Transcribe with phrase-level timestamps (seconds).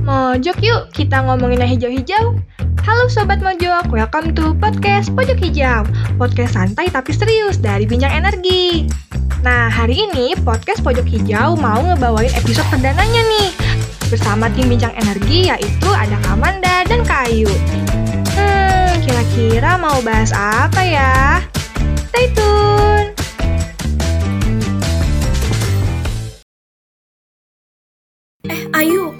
[0.00, 2.40] Mojok yuk, kita ngomongin yang hijau-hijau.
[2.80, 5.84] Halo Sobat Mojok, welcome to podcast Pojok Hijau.
[6.16, 8.88] Podcast santai tapi serius dari Bincang Energi.
[9.44, 13.48] Nah, hari ini podcast Pojok Hijau mau ngebawain episode perdananya nih.
[14.08, 17.52] Bersama tim Bincang Energi yaitu ada Kamanda dan Kayu.
[18.32, 21.44] Hmm, kira-kira mau bahas apa ya?
[22.08, 23.19] Stay tune!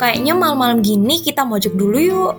[0.00, 2.34] Kayaknya malam-malam gini kita mojok dulu yuk.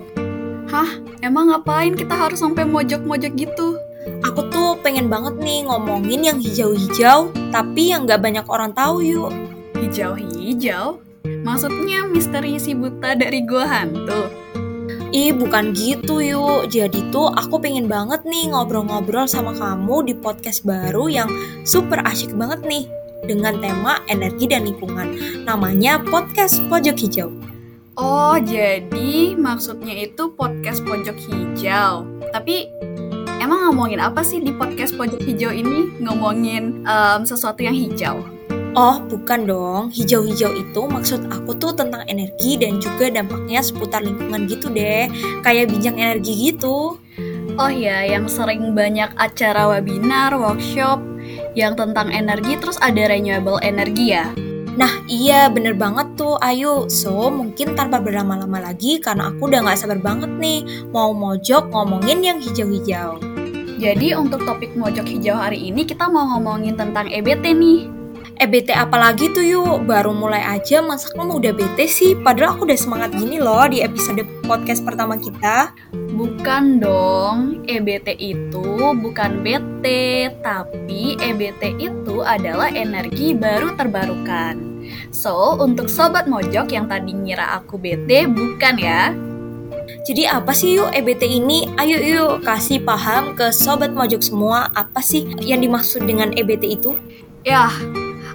[0.66, 0.98] Hah?
[1.22, 3.78] Emang ngapain kita harus sampai mojok-mojok gitu?
[4.26, 9.30] Aku tuh pengen banget nih ngomongin yang hijau-hijau, tapi yang gak banyak orang tahu yuk.
[9.78, 10.98] Hijau-hijau?
[11.46, 14.26] Maksudnya misteri si buta dari gua hantu?
[15.14, 16.66] Ih, bukan gitu yuk.
[16.66, 21.30] Jadi tuh aku pengen banget nih ngobrol-ngobrol sama kamu di podcast baru yang
[21.62, 22.90] super asyik banget nih.
[23.22, 25.14] Dengan tema energi dan lingkungan.
[25.46, 27.51] Namanya Podcast Pojok Hijau.
[27.92, 32.08] Oh, jadi maksudnya itu podcast pojok hijau.
[32.32, 32.64] Tapi
[33.36, 35.92] emang ngomongin apa sih di podcast pojok hijau ini?
[36.00, 38.24] Ngomongin em, sesuatu yang hijau.
[38.72, 39.84] Oh, bukan dong.
[39.92, 45.12] Hijau-hijau itu maksud aku tuh tentang energi dan juga dampaknya seputar lingkungan gitu deh.
[45.44, 46.96] Kayak bincang energi gitu.
[47.60, 51.04] Oh ya, yang sering banyak acara webinar, workshop
[51.52, 54.32] yang tentang energi terus ada renewable energi ya.
[54.72, 56.40] Nah, iya bener banget tuh.
[56.40, 61.68] Ayo, so mungkin tanpa berlama-lama lagi karena aku udah gak sabar banget nih mau mojok
[61.68, 63.20] ngomongin yang hijau-hijau.
[63.76, 68.01] Jadi untuk topik mojok hijau hari ini kita mau ngomongin tentang EBT nih.
[68.40, 72.16] EBT apalagi tuh yuk, baru mulai aja masa kamu udah bete sih?
[72.16, 75.76] Padahal aku udah semangat gini loh di episode podcast pertama kita.
[75.92, 79.84] Bukan dong, EBT itu bukan BT,
[80.40, 84.56] tapi EBT itu adalah energi baru terbarukan.
[85.12, 89.12] So, untuk sobat mojok yang tadi ngira aku BT, bukan ya.
[90.02, 91.70] Jadi apa sih yuk EBT ini?
[91.78, 96.98] Ayo yuk kasih paham ke sobat mojok semua apa sih yang dimaksud dengan EBT itu?
[97.46, 97.70] Yah,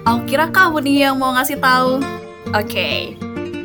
[0.08, 2.00] aku kira kamu nih yang mau ngasih tahu.
[2.56, 3.12] Oke.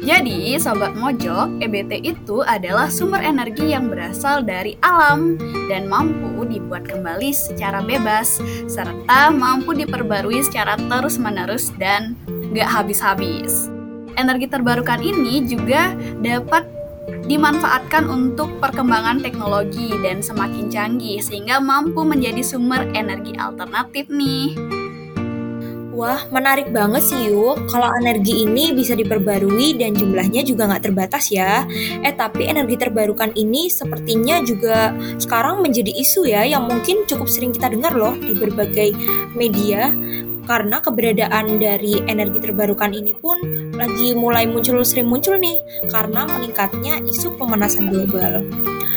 [0.03, 5.39] Jadi, sobat mojok, EBT itu adalah sumber energi yang berasal dari alam
[5.71, 12.19] dan mampu dibuat kembali secara bebas serta mampu diperbarui secara terus-menerus dan
[12.51, 13.71] gak habis-habis.
[14.19, 16.67] Energi terbarukan ini juga dapat
[17.23, 24.82] dimanfaatkan untuk perkembangan teknologi dan semakin canggih sehingga mampu menjadi sumber energi alternatif nih.
[25.93, 27.69] Wah, menarik banget sih yuk.
[27.69, 31.69] Kalau energi ini bisa diperbarui dan jumlahnya juga nggak terbatas ya.
[32.01, 34.89] Eh, tapi energi terbarukan ini sepertinya juga
[35.21, 38.89] sekarang menjadi isu ya yang mungkin cukup sering kita dengar loh di berbagai
[39.37, 39.93] media.
[40.43, 43.37] Karena keberadaan dari energi terbarukan ini pun
[43.77, 45.61] lagi mulai muncul sering muncul nih
[45.93, 48.41] karena meningkatnya isu pemanasan global.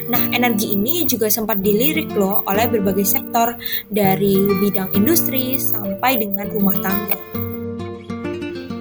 [0.07, 3.59] Nah, energi ini juga sempat dilirik loh oleh berbagai sektor
[3.91, 7.19] dari bidang industri sampai dengan rumah tangga.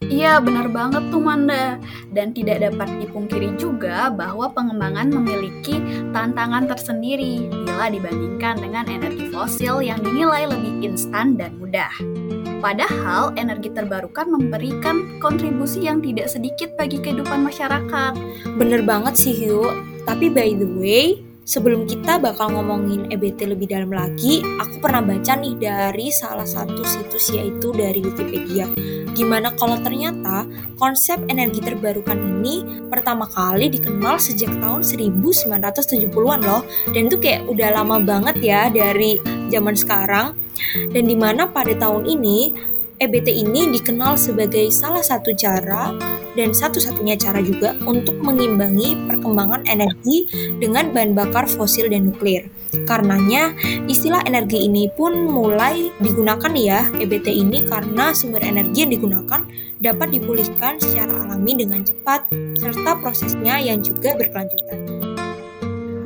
[0.06, 1.81] Iya, benar banget tuh Manda.
[2.16, 5.81] Dan tidak dapat dipungkiri juga bahwa pengembangan memiliki
[6.16, 11.92] tantangan tersendiri bila dibandingkan dengan energi fosil yang dinilai lebih instan dan mudah.
[12.63, 18.13] Padahal energi terbarukan memberikan kontribusi yang tidak sedikit bagi kehidupan masyarakat.
[18.56, 19.94] Bener banget sih Hyu.
[20.05, 25.33] Tapi by the way, sebelum kita bakal ngomongin EBT lebih dalam lagi, aku pernah baca
[25.33, 28.69] nih dari salah satu situs yaitu dari Wikipedia.
[29.15, 30.44] Gimana kalau ternyata
[30.75, 36.61] konsep energi terbarukan ini pertama kali dikenal sejak tahun 1970-an loh.
[36.91, 39.17] Dan itu kayak udah lama banget ya dari
[39.49, 40.35] zaman sekarang.
[40.91, 42.51] Dan di mana pada tahun ini
[42.99, 45.91] EBT ini dikenal sebagai salah satu cara
[46.35, 50.28] dan satu-satunya cara juga untuk mengimbangi perkembangan energi
[50.59, 52.51] dengan bahan bakar fosil dan nuklir.
[52.84, 53.56] Karenanya,
[53.88, 59.41] istilah energi ini pun mulai digunakan ya EBT ini karena sumber energi yang digunakan
[59.79, 62.28] dapat dipulihkan secara alami dengan cepat
[62.59, 64.80] serta prosesnya yang juga berkelanjutan.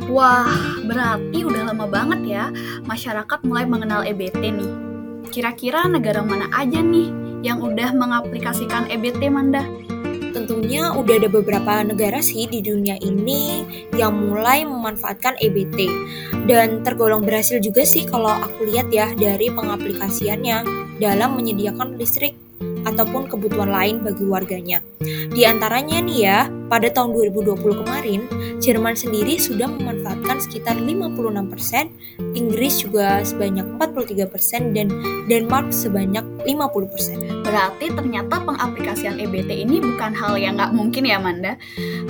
[0.09, 0.50] Wah,
[0.89, 2.44] berarti udah lama banget ya
[2.86, 4.71] masyarakat mulai mengenal EBT nih.
[5.30, 7.13] Kira-kira negara mana aja nih
[7.45, 9.62] yang udah mengaplikasikan EBT, Manda?
[10.29, 13.65] Tentunya udah ada beberapa negara sih di dunia ini
[13.97, 15.77] yang mulai memanfaatkan EBT
[16.45, 20.63] dan tergolong berhasil juga sih kalau aku lihat ya dari pengaplikasiannya
[20.99, 22.49] dalam menyediakan listrik
[22.85, 24.79] ataupun kebutuhan lain bagi warganya.
[25.33, 26.39] Di antaranya nih ya,
[26.69, 28.21] pada tahun 2020 kemarin,
[28.59, 34.91] Jerman sendiri sudah memanfaatkan sekitar 56%, Inggris juga sebanyak 43%, dan
[35.31, 37.47] Denmark sebanyak 50%.
[37.47, 41.55] Berarti ternyata pengaplikasian EBT ini bukan hal yang nggak mungkin ya Manda.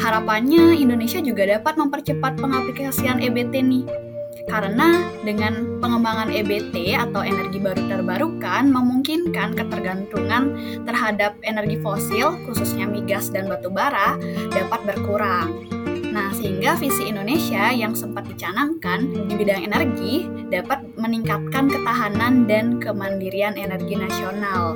[0.02, 4.09] Harapannya Indonesia juga dapat mempercepat pengaplikasian EBT nih.
[4.50, 10.58] Karena dengan pengembangan EBT atau energi baru terbarukan memungkinkan ketergantungan
[10.90, 14.18] terhadap energi fosil, khususnya migas dan batu bara,
[14.50, 15.70] dapat berkurang.
[16.10, 23.54] Nah, sehingga visi Indonesia yang sempat dicanangkan di bidang energi dapat meningkatkan ketahanan dan kemandirian
[23.54, 24.74] energi nasional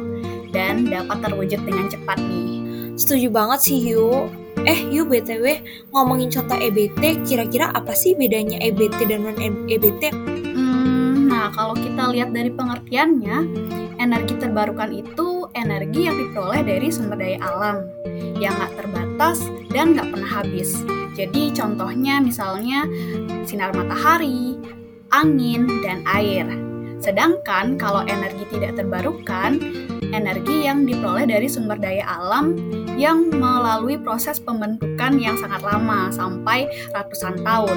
[0.54, 2.62] dan dapat terwujud dengan cepat nih.
[2.94, 4.43] Setuju banget sih Yu.
[4.64, 5.60] Eh Yu BTW
[5.92, 9.36] ngomongin contoh EBT, kira-kira apa sih bedanya EBT dan non
[9.68, 10.16] EBT?
[10.56, 13.38] Hmm, nah kalau kita lihat dari pengertiannya,
[14.00, 17.78] energi terbarukan itu energi yang diperoleh dari sumber daya alam
[18.40, 19.44] yang nggak terbatas
[19.76, 20.80] dan nggak pernah habis.
[21.14, 22.88] Jadi contohnya misalnya
[23.44, 24.56] sinar matahari,
[25.12, 26.63] angin, dan air.
[27.04, 29.60] Sedangkan kalau energi tidak terbarukan,
[30.16, 32.56] energi yang diperoleh dari sumber daya alam
[32.96, 37.76] yang melalui proses pembentukan yang sangat lama sampai ratusan tahun.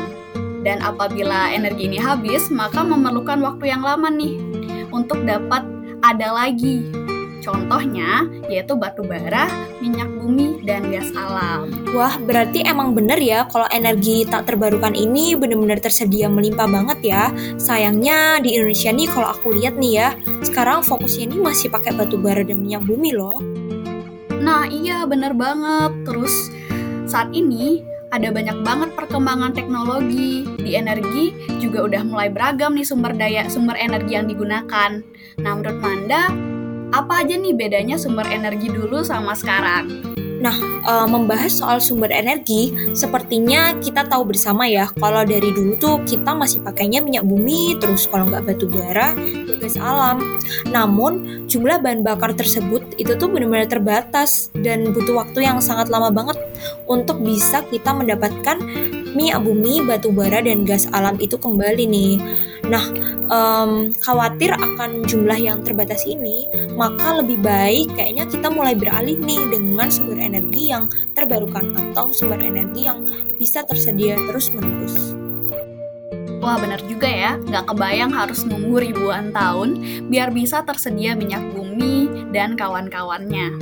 [0.63, 4.39] Dan apabila energi ini habis, maka memerlukan waktu yang lama nih
[4.95, 5.67] untuk dapat
[6.07, 7.06] ada lagi.
[7.47, 9.47] Contohnya yaitu batu bara,
[9.79, 11.71] minyak bumi, dan gas alam.
[11.95, 17.23] Wah, berarti emang bener ya kalau energi tak terbarukan ini benar-benar tersedia melimpah banget ya.
[17.55, 20.09] Sayangnya di Indonesia nih kalau aku lihat nih ya,
[20.43, 23.39] sekarang fokusnya ini masih pakai batu bara dan minyak bumi loh.
[24.43, 25.95] Nah iya bener banget.
[26.03, 26.51] Terus
[27.07, 33.15] saat ini ada banyak banget perkembangan teknologi di energi juga udah mulai beragam nih sumber
[33.15, 35.03] daya sumber energi yang digunakan.
[35.43, 36.31] Nah menurut Manda
[36.93, 40.17] apa aja nih bedanya sumber energi dulu sama sekarang?
[40.37, 40.53] Nah,
[40.85, 46.37] e, membahas soal sumber energi, sepertinya kita tahu bersama ya, kalau dari dulu tuh kita
[46.37, 50.21] masih pakainya minyak bumi, terus kalau nggak batu bara, ya gas alam.
[50.69, 56.13] Namun, jumlah bahan bakar tersebut itu tuh benar-benar terbatas dan butuh waktu yang sangat lama
[56.13, 56.37] banget
[56.85, 58.61] untuk bisa kita mendapatkan
[59.17, 62.15] minyak bumi, batu bara, dan gas alam itu kembali nih.
[62.67, 62.83] Nah,
[63.31, 69.39] um, khawatir akan jumlah yang terbatas ini, maka lebih baik kayaknya kita mulai beralih nih
[69.55, 73.07] dengan sumber energi yang terbarukan atau sumber energi yang
[73.39, 75.15] bisa tersedia terus-menerus.
[76.43, 82.31] Wah benar juga ya, nggak kebayang harus nunggu ribuan tahun biar bisa tersedia minyak bumi
[82.35, 83.55] dan kawan-kawannya.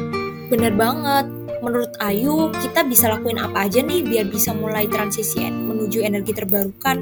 [0.49, 1.29] Bener banget,
[1.61, 7.01] menurut Ayu kita bisa lakuin apa aja nih biar bisa mulai transisi menuju energi terbarukan?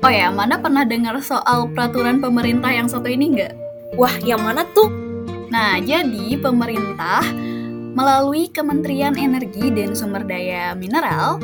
[0.00, 3.52] Oh ya, mana pernah dengar soal peraturan pemerintah yang satu ini nggak?
[4.00, 4.88] Wah, yang mana tuh?
[5.52, 7.20] Nah, jadi pemerintah
[7.92, 11.36] melalui Kementerian Energi dan Sumber Daya Mineral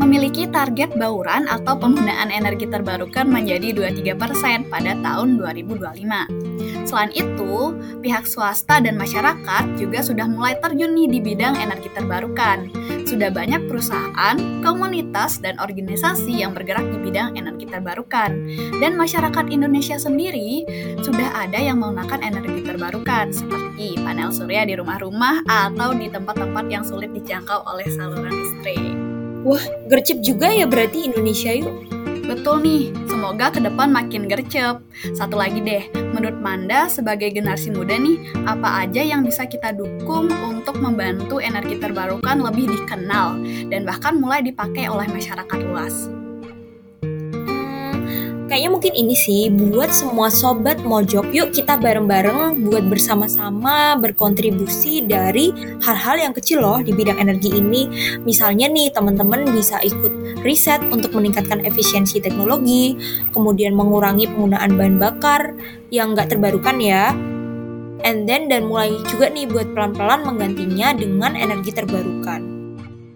[0.00, 6.88] memiliki target bauran atau penggunaan energi terbarukan menjadi 23% pada tahun 2025.
[6.88, 12.64] Selain itu, pihak swasta dan masyarakat juga sudah mulai terjun nih di bidang energi terbarukan.
[13.04, 18.30] Sudah banyak perusahaan, komunitas, dan organisasi yang bergerak di bidang energi terbarukan.
[18.80, 20.64] Dan masyarakat Indonesia sendiri
[21.04, 26.82] sudah ada yang menggunakan energi terbarukan seperti panel surya di rumah-rumah atau di tempat-tempat yang
[26.82, 28.94] sulit dijangkau oleh saluran listrik.
[29.40, 31.99] Wah, gercep juga ya berarti Indonesia yuk.
[32.30, 34.78] Betul nih, semoga ke depan makin gercep.
[35.18, 40.30] Satu lagi deh, menurut Manda sebagai generasi muda nih, apa aja yang bisa kita dukung
[40.46, 43.34] untuk membantu energi terbarukan lebih dikenal
[43.66, 46.19] dan bahkan mulai dipakai oleh masyarakat luas?
[48.50, 51.30] Kayaknya mungkin ini sih buat semua sobat mojok.
[51.30, 57.86] Yuk kita bareng-bareng buat bersama-sama berkontribusi dari hal-hal yang kecil loh di bidang energi ini.
[58.26, 62.98] Misalnya nih teman-teman bisa ikut riset untuk meningkatkan efisiensi teknologi
[63.30, 65.54] kemudian mengurangi penggunaan bahan bakar
[65.94, 67.14] yang nggak terbarukan ya.
[68.02, 72.59] And then dan mulai juga nih buat pelan-pelan menggantinya dengan energi terbarukan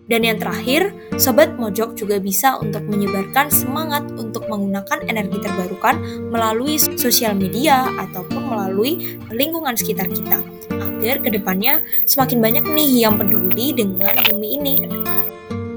[0.04, 5.96] dan yang terakhir, Sobat Mojok juga bisa untuk menyebarkan semangat untuk menggunakan energi terbarukan
[6.28, 10.44] melalui sosial media ataupun melalui lingkungan sekitar kita.
[10.68, 14.74] Agar ke depannya semakin banyak nih yang peduli dengan bumi ini.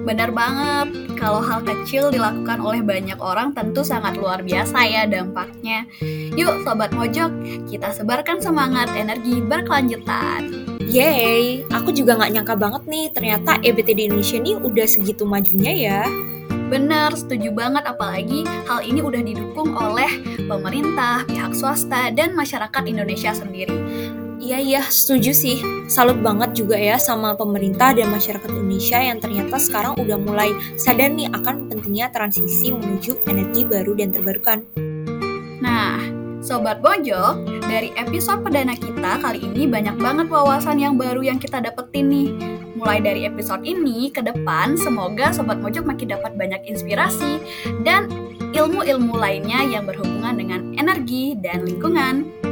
[0.04, 0.88] Benar banget,
[1.20, 5.88] kalau hal kecil dilakukan oleh banyak orang tentu sangat luar biasa ya dampaknya.
[6.36, 7.32] Yuk Sobat Mojok,
[7.68, 10.77] kita sebarkan semangat energi berkelanjutan.
[10.98, 15.70] Yeay, aku juga nggak nyangka banget nih ternyata EBT di Indonesia nih udah segitu majunya
[15.70, 16.02] ya.
[16.74, 20.10] Bener, setuju banget apalagi hal ini udah didukung oleh
[20.50, 23.78] pemerintah, pihak swasta, dan masyarakat Indonesia sendiri.
[24.42, 25.62] Iya iya setuju sih.
[25.86, 30.50] Salut banget juga ya sama pemerintah dan masyarakat Indonesia yang ternyata sekarang udah mulai
[30.82, 34.66] sadar nih akan pentingnya transisi menuju energi baru dan terbarukan.
[35.62, 36.17] Nah,
[36.48, 41.60] Sobat Pojok, dari episode perdana kita kali ini banyak banget wawasan yang baru yang kita
[41.60, 42.32] dapetin nih.
[42.80, 47.44] Mulai dari episode ini ke depan, semoga Sobat Mojok makin dapat banyak inspirasi
[47.84, 48.08] dan
[48.56, 52.47] ilmu-ilmu lainnya yang berhubungan dengan energi dan lingkungan.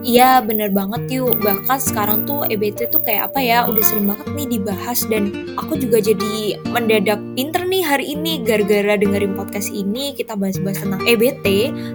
[0.00, 4.26] Iya bener banget yuk Bahkan sekarang tuh EBT tuh kayak apa ya Udah sering banget
[4.32, 5.04] nih dibahas.
[5.04, 8.40] Dan aku juga jadi mendadak pinter nih hari ini.
[8.40, 11.46] Gara-gara dengerin podcast ini Kita bahas-bahas tentang EBT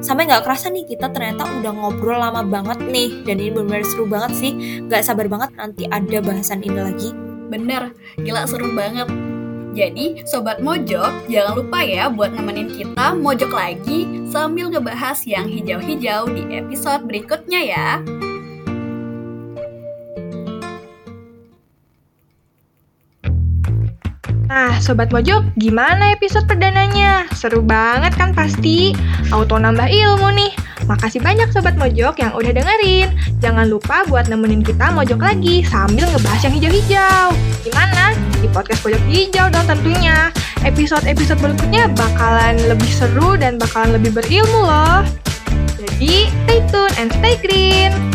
[0.06, 3.26] Sampai gak kerasa nih kita ternyata udah ngobrol lama banget nih.
[3.26, 4.54] Dan ini bener-bener seru banget sih.
[4.86, 7.10] Gak sabar banget nanti ada bahasan ini lagi.
[7.46, 9.25] Bener, gila seru banget
[9.76, 16.32] jadi, Sobat Mojok, jangan lupa ya buat nemenin kita mojok lagi sambil ngebahas yang hijau-hijau
[16.32, 17.90] di episode berikutnya ya.
[24.48, 27.28] Nah, Sobat Mojok, gimana episode perdananya?
[27.36, 28.96] Seru banget kan pasti?
[29.28, 30.65] Auto nambah ilmu nih.
[30.86, 33.10] Makasih banyak Sobat Mojok yang udah dengerin.
[33.42, 37.26] Jangan lupa buat nemenin kita mojok lagi sambil ngebahas yang hijau-hijau.
[37.66, 38.14] Gimana?
[38.38, 40.30] Di podcast Pojok Hijau dong tentunya.
[40.62, 45.02] Episode-episode berikutnya bakalan lebih seru dan bakalan lebih berilmu loh.
[45.78, 48.15] Jadi, stay tune and stay green.